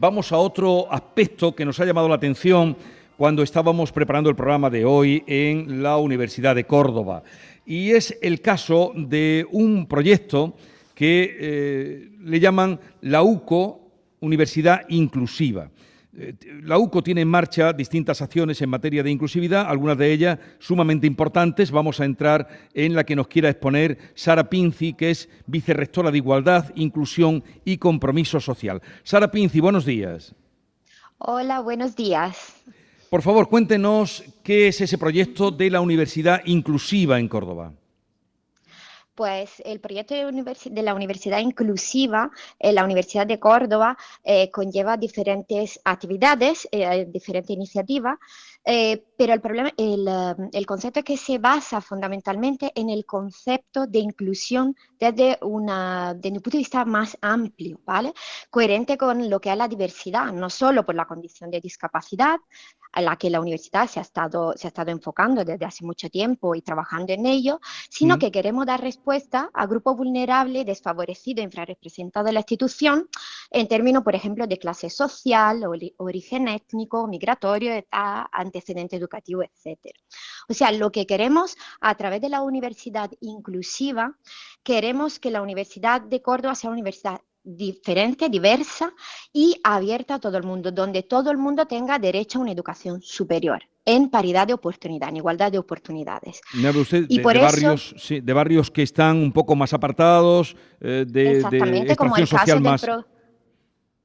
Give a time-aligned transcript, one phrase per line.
[0.00, 2.74] vamos a otro aspecto que nos ha llamado la atención
[3.18, 7.22] cuando estábamos preparando el programa de hoy en la Universidad de Córdoba.
[7.66, 10.56] Y es el caso de un proyecto
[10.94, 13.90] que eh, le llaman la UCO,
[14.20, 15.70] Universidad Inclusiva.
[16.62, 21.06] La UCO tiene en marcha distintas acciones en materia de inclusividad, algunas de ellas sumamente
[21.06, 21.70] importantes.
[21.70, 26.18] Vamos a entrar en la que nos quiera exponer Sara Pinci, que es vicerrectora de
[26.18, 28.82] Igualdad, Inclusión y Compromiso Social.
[29.02, 30.34] Sara Pinci, buenos días.
[31.18, 32.54] Hola, buenos días.
[33.08, 37.72] Por favor, cuéntenos qué es ese proyecto de la Universidad Inclusiva en Córdoba.
[39.20, 45.78] Pues el proyecto de, la Universidad Inclusiva en la Universidad de Córdoba eh, conlleva diferentes
[45.84, 48.16] actividades, eh, diferentes iniciativas,
[48.64, 53.98] eh, pero el, problema, el, concepto es que se basa fundamentalmente en el concepto de
[53.98, 58.14] inclusión desde, una, desde un punto de vista más amplio, ¿vale?
[58.48, 62.38] Coherente con lo que es la diversidad, no solo por la condición de discapacidad,
[62.92, 66.08] a la que la universidad se ha estado, se ha estado enfocando desde hace mucho
[66.08, 69.09] tiempo y trabajando en ello, sino que queremos dar respuesta
[69.52, 73.08] a grupos vulnerables, desfavorecidos, infrarrepresentados de la institución,
[73.50, 75.64] en términos, por ejemplo, de clase social,
[75.96, 79.94] origen étnico, migratorio, edad, antecedente educativo, etc.
[80.48, 84.16] O sea, lo que queremos a través de la universidad inclusiva,
[84.62, 88.92] queremos que la Universidad de Córdoba sea una universidad diferente, diversa
[89.32, 93.00] y abierta a todo el mundo, donde todo el mundo tenga derecho a una educación
[93.02, 96.40] superior en paridad de oportunidad, en igualdad de oportunidades.
[96.54, 101.36] Me habla usted de, barrios, de barrios que están un poco más apartados, eh, de,
[101.36, 102.86] exactamente como el social más...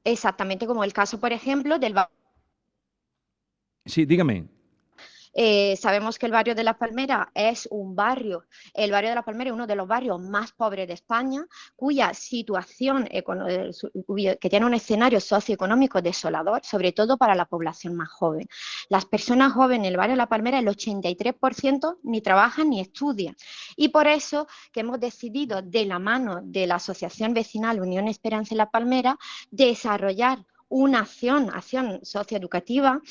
[0.04, 1.96] exactamente como el caso, por ejemplo, del...
[3.86, 4.55] Sí, dígame.
[5.38, 9.22] Eh, sabemos que el barrio de La Palmera es un barrio, el barrio de La
[9.24, 13.22] Palmera es uno de los barrios más pobres de España, cuya situación, eh,
[14.40, 18.48] que tiene un escenario socioeconómico desolador, sobre todo para la población más joven.
[18.88, 23.36] Las personas jóvenes en el barrio de La Palmera, el 83% ni trabajan ni estudian.
[23.76, 28.54] Y por eso que hemos decidido, de la mano de la Asociación Vecinal Unión Esperanza
[28.54, 29.18] en La Palmera,
[29.52, 33.02] desarrollar una acción, acción socioeducativa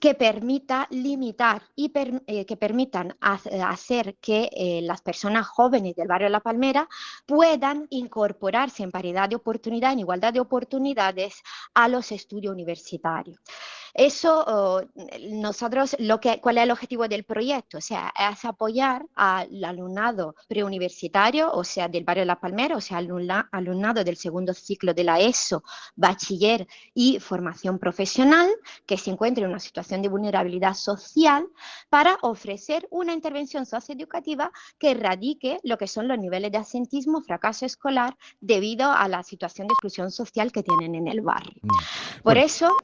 [0.00, 6.28] que permita limitar y eh, que permitan hacer que eh, las personas jóvenes del barrio
[6.28, 6.88] La Palmera
[7.26, 11.42] puedan incorporarse en paridad de oportunidad, en igualdad de oportunidades
[11.74, 13.38] a los estudios universitarios.
[13.94, 14.88] Eso,
[15.30, 17.78] nosotros, lo que, ¿cuál es el objetivo del proyecto?
[17.78, 22.98] O sea, es apoyar al alumnado preuniversitario, o sea, del barrio La Palmera, o sea,
[22.98, 25.62] alumnado del segundo ciclo de la ESO,
[25.94, 28.48] bachiller y formación profesional,
[28.86, 31.46] que se encuentra en una situación de vulnerabilidad social,
[31.90, 37.66] para ofrecer una intervención socioeducativa que erradique lo que son los niveles de asentismo, fracaso
[37.66, 41.60] escolar, debido a la situación de exclusión social que tienen en el barrio.
[41.62, 42.22] Mm.
[42.22, 42.76] Por eso,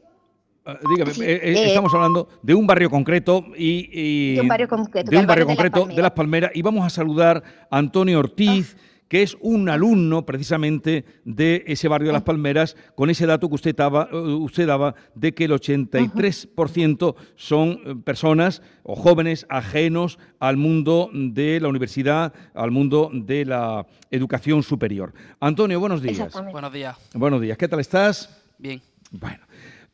[0.90, 5.16] dígame, eh, eh, estamos hablando de un barrio concreto y, de un barrio concreto, de,
[5.16, 8.76] un barrio concreto de, las Palmeras y vamos a saludar a Antonio Ortiz.
[8.76, 8.84] Ah.
[9.08, 12.26] que es un alumno precisamente de ese barrio de Las ah.
[12.26, 18.02] Palmeras, con ese dato que usted daba, eh, usted daba de que el 83% son
[18.02, 25.14] personas o jóvenes ajenos al mundo de la universidad, al mundo de la educación superior.
[25.40, 26.30] Antonio, buenos días.
[26.52, 26.98] Buenos días.
[27.14, 28.44] Buenos días, ¿qué tal estás?
[28.58, 28.82] Bien.
[29.10, 29.38] Bueno,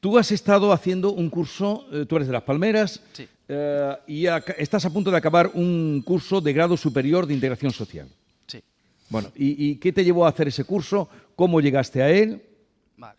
[0.05, 3.01] Tú has estado haciendo un curso, eh, tú eres de Las Palmeras,
[3.49, 4.27] eh, y
[4.59, 8.07] estás a punto de acabar un curso de grado superior de integración social.
[8.47, 8.63] Sí.
[9.09, 11.09] Bueno, ¿y, qué te llevó a hacer ese curso?
[11.35, 12.43] ¿Cómo llegaste a él?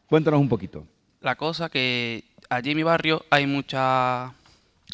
[0.06, 0.86] Cuéntanos un poquito.
[1.22, 4.32] La cosa que allí en mi barrio hay muchas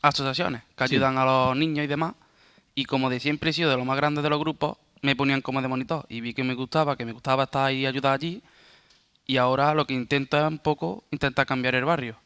[0.01, 2.13] asociaciones que ayudan a los niños y demás,
[2.73, 5.41] y como de siempre he sido de los más grandes de los grupos, me ponían
[5.41, 8.13] como de monitor y vi que me gustaba, que me gustaba estar ahí y ayudar
[8.13, 8.41] allí,
[9.31, 12.17] y ahora lo que intento es un poco intentar cambiar el barrio.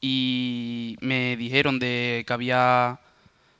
[0.00, 2.98] Y me dijeron de que había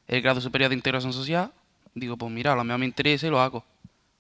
[0.09, 1.53] el grado superior de integración social.
[1.95, 3.65] Digo, pues mira, a lo mejor me interesa y lo hago.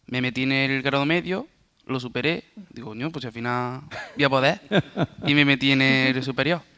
[0.06, 1.48] Me metí en el grado medio,
[1.86, 2.44] lo superé.
[2.70, 3.80] Digo, no, pues al final
[4.14, 4.60] voy a poder.
[5.26, 6.62] Y me metí en el superior.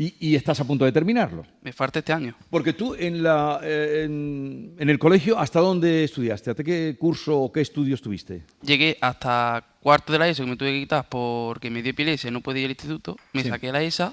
[0.00, 1.44] Y, estás a punto de terminarlo.
[1.60, 2.36] Me falta este año.
[2.50, 6.50] Porque tú en, la, eh, en, el colegio, ¿hasta dónde estudiaste?
[6.50, 8.44] ¿Hasta qué curso o qué estudios tuviste?
[8.62, 12.28] Llegué hasta cuarto de la ESO, que me tuve que quitar porque me dio epilepsia
[12.28, 13.16] y no podía ir al instituto.
[13.32, 14.12] Me saqué la ESA,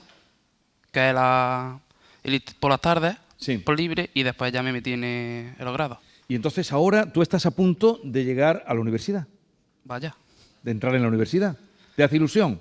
[0.89, 1.81] que es la,
[2.61, 3.17] por las tardes,
[3.65, 5.97] por libre, y después ya me metí en, en los grados.
[6.29, 9.27] Y entonces ahora tú estás a punto de llegar a la universidad.
[9.83, 10.15] Vaya.
[10.63, 11.57] De entrar en la universidad.
[11.97, 12.57] ¿Te hace ilusión?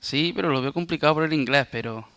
[0.00, 2.08] Sí, pero lo veo complicado por el inglés, pero...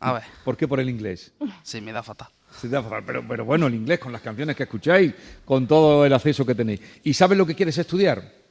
[0.00, 0.22] A ver.
[0.46, 1.30] ¿Por qué por el inglés?
[1.62, 2.28] Sí, me da fatal.
[2.58, 5.12] Se da fatal, pero, pero bueno, el inglés, con las canciones que escucháis,
[5.44, 6.80] con todo el acceso que tenéis.
[7.02, 8.43] ¿Y sabes lo que quieres estudiar?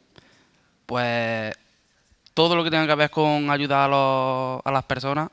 [0.93, 1.55] Pues
[2.35, 5.29] todo lo que tenga que ver con ayudar a, las personas.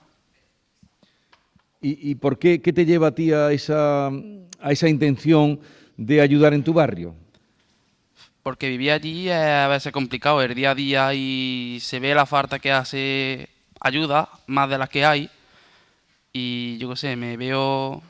[1.82, 5.60] ¿Y, por qué, qué, te lleva a ti a esa, a esa intención
[5.98, 7.14] de ayudar en tu barrio?
[8.42, 12.24] Porque vivir allí es a veces complicado, el día a día y se ve la
[12.24, 15.28] falta que hace ayuda, más de las que hay.
[16.32, 18.02] Y yo qué sé, me veo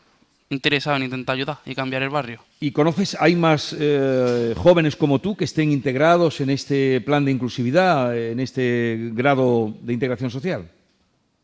[0.51, 2.41] interesado en intentar ayudar y cambiar el barrio.
[2.59, 7.31] ¿Y conoces, hay más eh, jóvenes como tú que estén integrados en este plan de
[7.31, 10.69] inclusividad, en este grado de integración social?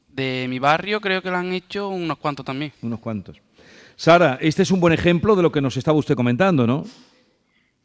[0.08, 2.72] De mi barrio creo que lo han hecho unos cuantos también.
[2.82, 3.36] Unos cuantos.
[3.94, 6.84] Sara, este es un buen ejemplo de lo que nos estaba usted comentando, ¿no?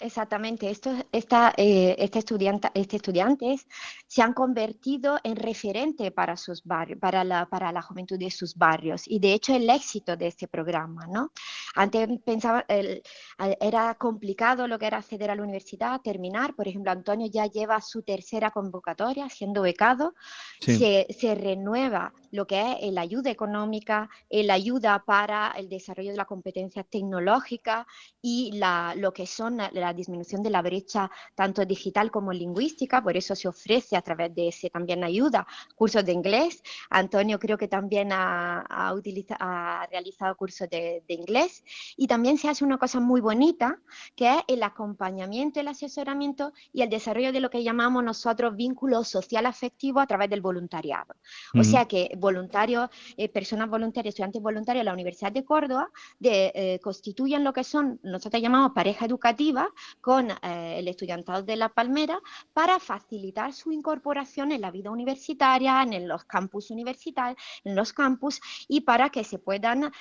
[0.01, 3.67] Exactamente, Estos, esta, eh, este estudiante, este estudiantes
[4.07, 8.55] se han convertido en referente para sus barrios, para la, para la juventud de sus
[8.55, 11.31] barrios y de hecho el éxito de este programa, ¿no?
[11.75, 17.27] Antes pensaba, era complicado lo que era acceder a la universidad, terminar, por ejemplo, Antonio
[17.27, 20.15] ya lleva su tercera convocatoria siendo becado,
[20.59, 26.17] se, se, renueva lo que es la ayuda económica, la ayuda para el desarrollo de
[26.17, 27.87] la competencia tecnológica
[28.21, 33.15] y la, lo que son las disminución de la brecha tanto digital como lingüística, por
[33.17, 35.45] eso se ofrece a través de ese también ayuda
[35.75, 36.63] cursos de inglés.
[36.89, 41.63] Antonio creo que también ha, ha, realizado cursos de, inglés
[41.97, 43.79] y también se hace una cosa muy bonita
[44.15, 49.03] que es el acompañamiento, el asesoramiento y el desarrollo de lo que llamamos nosotros vínculo
[49.03, 51.15] social afectivo a través del voluntariado.
[51.57, 55.89] O sea que voluntarios, eh, personas voluntarias, estudiantes voluntarios de la Universidad de Córdoba
[56.19, 59.67] de, eh, constituyen lo que son, nosotros llamamos pareja educativa,
[59.99, 62.19] con eh, el estudiantado de La Palmera
[62.53, 68.39] para facilitar su incorporación en la vida universitaria, en los campus universitarios, en los campus
[68.69, 69.91] y para que se puedan,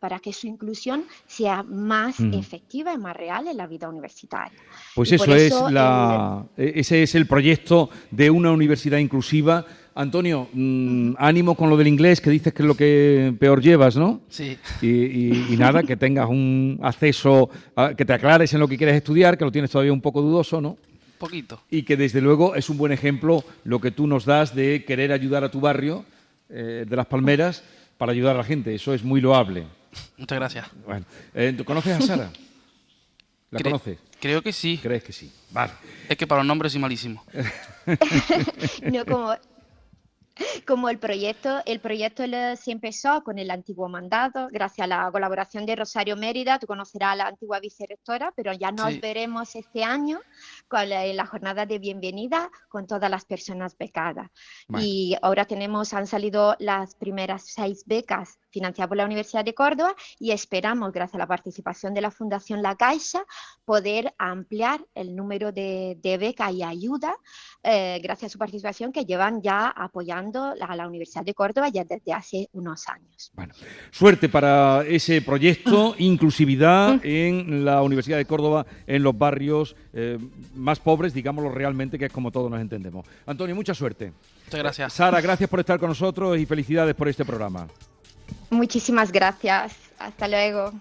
[0.00, 4.58] para que su inclusión sea más efectiva y más real en la vida universitaria.
[4.94, 9.64] Pues eso, es la, e, ese es el proyecto de una universidad inclusiva
[9.94, 13.96] Antonio, mm, ánimo con lo del inglés, que dices que es lo que peor llevas,
[13.96, 14.20] ¿no?
[14.28, 14.56] Sí.
[14.82, 17.50] Y, nada, que tengas un acceso,
[17.96, 20.60] que te aclares en lo que quieres estudiar, que lo tienes todavía un poco dudoso,
[20.60, 20.76] ¿no?
[21.18, 21.60] Poquito.
[21.68, 25.10] Y que desde luego es un buen ejemplo lo que tú nos das de querer
[25.10, 26.04] ayudar a tu barrio
[26.48, 27.64] eh, de Las Palmeras
[27.98, 28.74] para ayudar a la gente.
[28.74, 29.66] Eso es muy loable.
[30.16, 30.66] Muchas gracias.
[30.86, 31.04] Bueno,
[31.34, 32.30] eh, ¿conoces a Sara?
[33.50, 33.98] ¿La conoces?
[34.20, 34.78] Creo que sí.
[34.82, 35.32] ¿Crees que sí?
[35.50, 35.72] Vale.
[36.08, 37.24] Es que para los nombres soy malísimo.
[38.82, 39.34] no, como
[40.66, 42.22] como el proyecto, el proyecto
[42.56, 47.12] se empezó con el antiguo mandato, gracias a la colaboración de Rosario Mérida, tú conocerás
[47.12, 50.20] a la antigua vicerectora, pero ya nos veremos este año
[50.68, 54.30] con la, jornada de bienvenida con todas las personas becadas.
[54.78, 59.94] Y ahora tenemos, han salido las primeras seis becas financiadas por la Universidad de Córdoba
[60.18, 63.24] y esperamos, gracias a la participación de la Fundación La Caixa,
[63.64, 67.14] poder ampliar el número de, becas y ayuda,
[67.62, 69.68] eh, gracias a su participación, que llevan ya
[70.28, 73.30] apoyando a la Universidad de Córdoba ya desde hace unos años.
[73.34, 73.54] Bueno,
[73.90, 80.18] suerte para ese proyecto, inclusividad en la Universidad de Córdoba, en los barrios eh,
[80.54, 83.06] más pobres, digámoslo realmente, que es como todos nos entendemos.
[83.26, 84.12] Antonio, mucha suerte.
[84.46, 84.92] Muchas gracias.
[84.92, 87.66] Sara, gracias por estar con nosotros y felicidades por este programa.
[88.50, 89.74] Muchísimas gracias.
[89.98, 90.72] Hasta luego.